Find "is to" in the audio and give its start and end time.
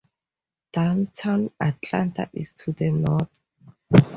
2.33-2.71